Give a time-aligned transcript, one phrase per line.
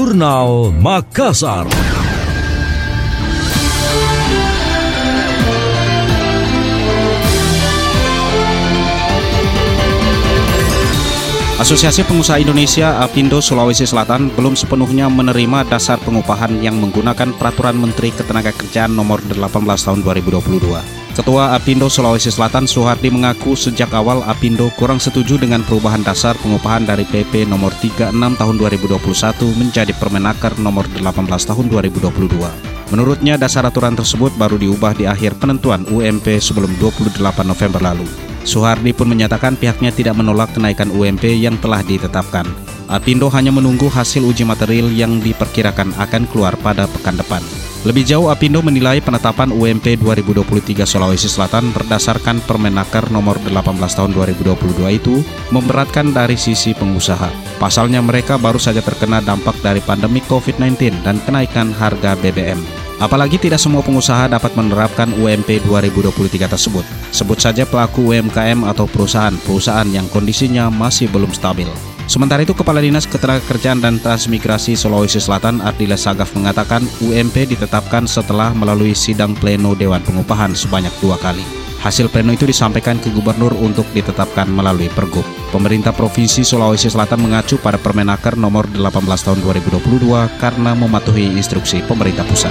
[0.00, 1.68] Jurnal Makassar.
[11.60, 18.08] Asosiasi Pengusaha Indonesia Apindo Sulawesi Selatan belum sepenuhnya menerima dasar pengupahan yang menggunakan Peraturan Menteri
[18.16, 20.99] Ketenagakerjaan Nomor 18 Tahun 2022.
[21.10, 26.86] Ketua Apindo Sulawesi Selatan Suhardi mengaku sejak awal Apindo kurang setuju dengan perubahan dasar pengupahan
[26.86, 28.94] dari PP nomor 36 tahun 2021
[29.58, 32.94] menjadi Permenaker nomor 18 tahun 2022.
[32.94, 38.06] Menurutnya dasar aturan tersebut baru diubah di akhir penentuan UMP sebelum 28 November lalu.
[38.46, 42.46] Suhardi pun menyatakan pihaknya tidak menolak kenaikan UMP yang telah ditetapkan.
[42.86, 47.42] Apindo hanya menunggu hasil uji material yang diperkirakan akan keluar pada pekan depan.
[47.80, 55.00] Lebih jauh, Apindo menilai penetapan UMP 2023 Sulawesi Selatan berdasarkan Permenaker nomor 18 tahun 2022
[55.00, 57.32] itu memberatkan dari sisi pengusaha.
[57.56, 62.60] Pasalnya mereka baru saja terkena dampak dari pandemi COVID-19 dan kenaikan harga BBM.
[63.00, 66.84] Apalagi tidak semua pengusaha dapat menerapkan UMP 2023 tersebut.
[67.16, 71.89] Sebut saja pelaku UMKM atau perusahaan-perusahaan yang kondisinya masih belum stabil.
[72.10, 78.50] Sementara itu, Kepala Dinas Ketenagakerjaan dan Transmigrasi Sulawesi Selatan Ardila Sagaf mengatakan UMP ditetapkan setelah
[78.50, 81.46] melalui sidang pleno Dewan Pengupahan sebanyak dua kali.
[81.78, 85.22] Hasil pleno itu disampaikan ke gubernur untuk ditetapkan melalui pergub.
[85.54, 90.10] Pemerintah Provinsi Sulawesi Selatan mengacu pada Permenaker nomor 18 tahun 2022
[90.42, 92.50] karena mematuhi instruksi pemerintah pusat.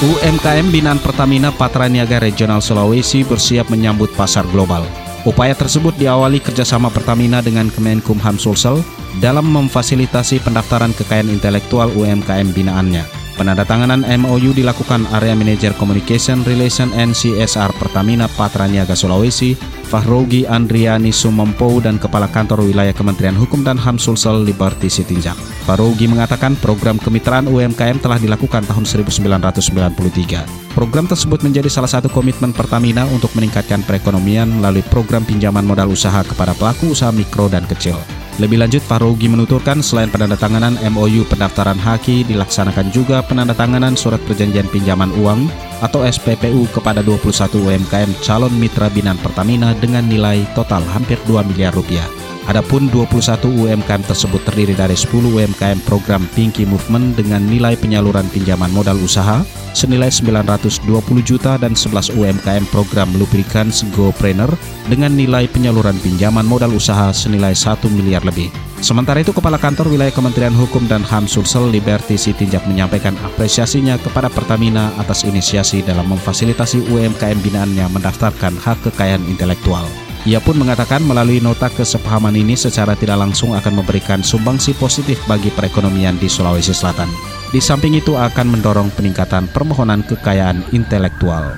[0.00, 5.03] UMKM binaan Pertamina Patraniaga Regional Sulawesi bersiap menyambut pasar global.
[5.24, 8.84] Upaya tersebut diawali kerjasama Pertamina dengan Kemenkumham Sulsel
[9.24, 13.13] dalam memfasilitasi pendaftaran kekayaan intelektual UMKM binaannya.
[13.34, 19.58] Penandatanganan MOU dilakukan Area Manager Communication Relation and CSR Pertamina Patraniaga Sulawesi,
[19.90, 25.34] Fahrogi Andriani Sumempo dan Kepala Kantor Wilayah Kementerian Hukum dan HAM Sulsel Liberty Sitinjak.
[25.66, 30.78] Fahrogi mengatakan program kemitraan UMKM telah dilakukan tahun 1993.
[30.78, 36.22] Program tersebut menjadi salah satu komitmen Pertamina untuk meningkatkan perekonomian melalui program pinjaman modal usaha
[36.22, 37.98] kepada pelaku usaha mikro dan kecil.
[38.34, 45.14] Lebih lanjut, Farougi menuturkan selain penandatanganan MOU pendaftaran haki, dilaksanakan juga penandatanganan surat perjanjian pinjaman
[45.22, 45.46] uang
[45.78, 51.70] atau SPPU kepada 21 UMKM calon mitra binaan Pertamina dengan nilai total hampir 2 miliar
[51.78, 52.23] rupiah.
[52.44, 58.68] Adapun 21 UMKM tersebut terdiri dari 10 UMKM program Pinky Movement dengan nilai penyaluran pinjaman
[58.68, 59.40] modal usaha
[59.72, 60.84] senilai 920
[61.24, 64.52] juta dan 11 UMKM program Lubricants GoPreneur
[64.92, 68.52] dengan nilai penyaluran pinjaman modal usaha senilai 1 miliar lebih.
[68.84, 74.28] Sementara itu, Kepala Kantor Wilayah Kementerian Hukum dan HAM Sulsel Liberty Sitinjak menyampaikan apresiasinya kepada
[74.28, 79.88] Pertamina atas inisiasi dalam memfasilitasi UMKM binaannya mendaftarkan hak kekayaan intelektual.
[80.24, 85.52] Ia pun mengatakan melalui nota kesepahaman ini secara tidak langsung akan memberikan sumbangsi positif bagi
[85.52, 87.12] perekonomian di Sulawesi Selatan.
[87.52, 91.52] Di samping itu akan mendorong peningkatan permohonan kekayaan intelektual.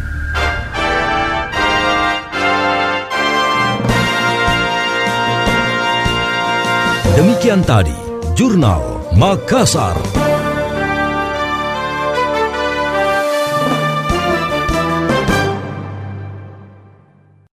[7.15, 7.95] Demikian tadi,
[8.35, 10.26] Jurnal Makassar.